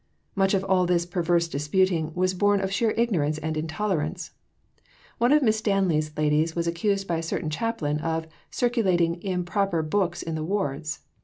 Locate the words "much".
0.33-0.55